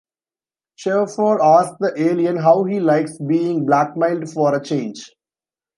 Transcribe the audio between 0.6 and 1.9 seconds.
Shaeffer asks